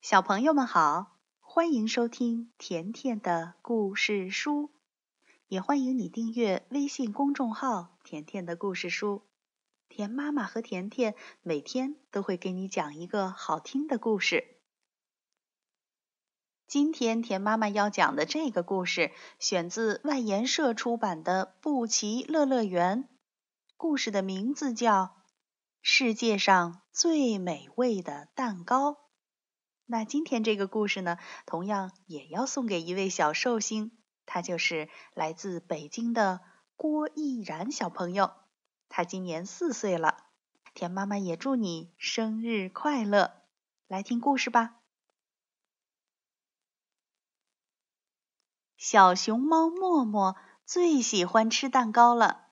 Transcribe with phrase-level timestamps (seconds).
[0.00, 4.70] 小朋友们好，欢迎收听甜甜的故事书，
[5.46, 9.28] 也欢迎你订阅微信公众号“甜甜的故事书”。
[9.90, 14.56] 甜妈妈和甜甜每天都会给你讲一个好听的故事。
[16.66, 23.04] 今天甜妈妈要讲的这个故事选自外研社出版的《布奇乐乐园》，
[23.76, 25.02] 故事的名字叫
[25.82, 28.92] 《世界上最美味的蛋糕》。
[29.90, 33.90] 那今天这个故事呢，同样也要送给一位小寿星，
[34.24, 36.42] 他就是来自北京的
[36.76, 38.30] 郭毅然小朋友。
[38.88, 40.26] 他今年四岁了，
[40.74, 43.42] 田妈妈也祝你生日快乐！
[43.88, 44.76] 来听故事吧。
[48.76, 52.46] 小熊猫默默最喜欢吃蛋糕了，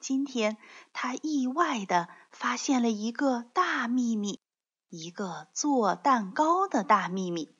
[0.00, 0.56] 今天
[0.92, 4.40] 他意外的发现了一个大秘密。
[4.94, 7.56] 一个做蛋糕的大秘密，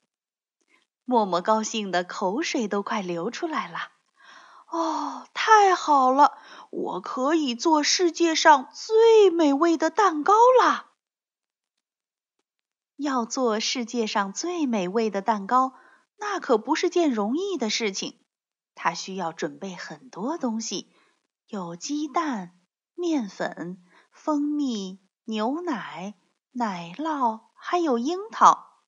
[1.06, 3.78] 默默高兴的口水都快流出来了。
[4.68, 6.36] 哦，太好了，
[6.68, 10.90] 我可以做世界上最美味的蛋糕啦！
[12.96, 15.72] 要做世界上最美味的蛋糕，
[16.18, 18.20] 那可不是件容易的事情。
[18.74, 20.92] 它需要准备很多东西，
[21.46, 22.60] 有鸡蛋、
[22.94, 26.14] 面粉、蜂蜜、牛奶。
[26.54, 28.82] 奶酪还有樱桃，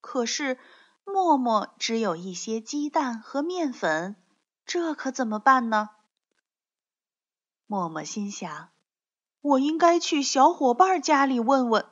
[0.00, 0.58] 可是
[1.04, 4.16] 默默只有一些鸡蛋和面粉，
[4.66, 5.90] 这可怎么办呢？
[7.66, 8.70] 默默心想：
[9.40, 11.88] 我应该去小伙伴家里问问。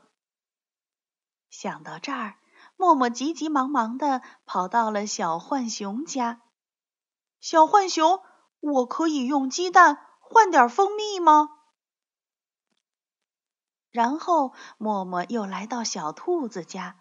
[1.48, 2.34] 想到这儿，
[2.76, 6.42] 默默急急忙忙的跑到了小浣熊家。
[7.38, 8.20] 小浣熊，
[8.58, 11.57] 我可以用鸡蛋换点蜂蜜吗？
[13.90, 16.96] 然后，默默又来到小兔子家。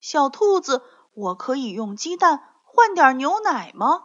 [0.00, 4.04] 小兔子，我可以用鸡蛋换点牛奶吗？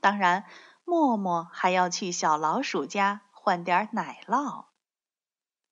[0.00, 0.44] 当然，
[0.84, 4.66] 默默还要去小老鼠家换点奶酪，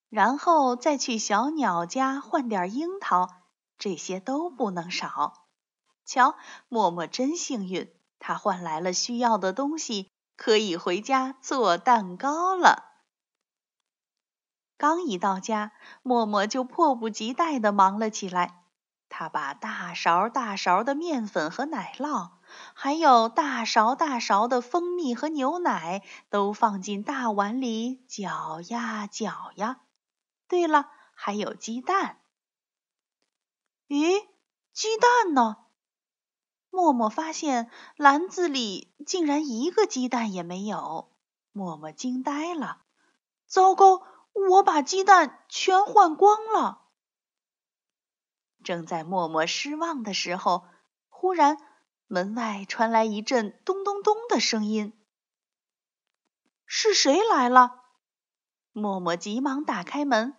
[0.09, 3.29] 然后再去小鸟家换点樱桃，
[3.77, 5.47] 这些都不能少。
[6.05, 6.35] 瞧，
[6.67, 12.92] 默默真幸运，他换来了需要的东西，可以回家做蛋糕了。
[14.83, 15.71] 刚一到家，
[16.01, 18.65] 默默就迫不及待地忙了起来。
[19.07, 22.31] 他把大勺大勺的面粉和奶酪，
[22.73, 29.79] 还有大勺大勺的蜂蜜和牛奶，都放进大碗里搅呀搅呀。
[30.49, 32.19] 对了，还有鸡蛋。
[33.87, 34.27] 咦，
[34.73, 35.59] 鸡蛋呢？
[36.69, 41.09] 默默发现篮子里竟然一个鸡蛋也没有。
[41.53, 42.81] 默默惊呆了。
[43.47, 44.01] 糟糕！
[44.33, 46.81] 我把鸡蛋全换光了。
[48.63, 50.65] 正在默默失望的时候，
[51.09, 51.57] 忽然
[52.07, 54.93] 门外传来一阵咚咚咚的声音。
[56.65, 57.81] 是谁来了？
[58.71, 60.35] 默默急忙打开门。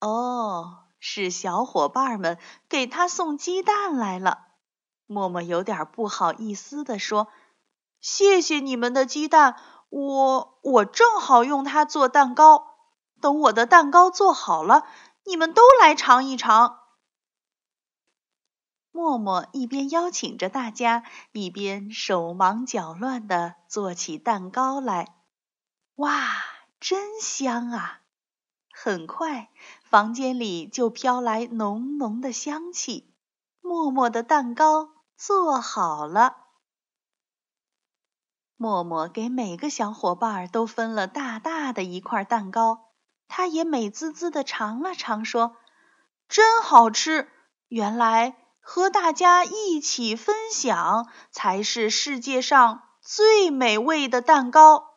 [0.00, 2.38] 哦，是小伙伴们
[2.68, 4.48] 给他送鸡蛋来了。
[5.06, 7.28] 默默有点不好意思地说
[8.00, 9.56] ：“谢谢你们的鸡蛋，
[9.88, 12.71] 我我正好用它做蛋糕。”
[13.22, 14.84] 等我的蛋糕做好了，
[15.24, 16.80] 你们都来尝一尝。
[18.90, 25.16] 默默一边邀请着大家，一边手忙脚乱地做起蛋糕来。
[25.94, 26.28] 哇，
[26.78, 28.00] 真香啊！
[28.74, 29.50] 很快，
[29.82, 33.14] 房间里就飘来浓浓的香气。
[33.60, 36.38] 默默的蛋糕做好了。
[38.56, 42.91] 默默给每个小伙伴都分了大大的一块蛋糕。
[43.34, 45.56] 他也美滋滋的尝了尝，说
[46.28, 47.30] ：“真好吃！
[47.68, 54.90] 原来和大家一起分享才是世界上最美味的蛋糕。”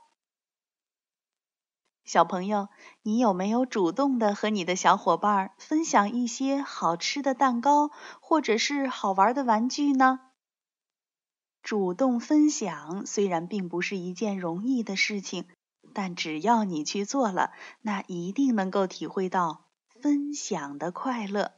[2.03, 2.67] 小朋友，
[3.03, 7.89] 你有没有主动的和你的小伙伴分享一些好吃的蛋糕，
[8.19, 10.19] 或者是好玩的玩具呢？
[11.63, 15.47] 主动分享虽然并不是一件容易的事情。
[15.95, 21.53] 但只要你去做了，那一定能够体会到分享的快乐。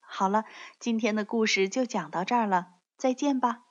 [0.00, 0.46] 好了，
[0.80, 3.64] 今天的故事就讲到这儿了，再见吧。